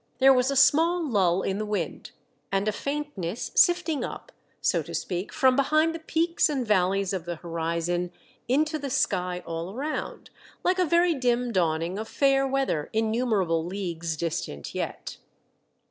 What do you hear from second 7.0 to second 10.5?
of the horizon into the sky all around,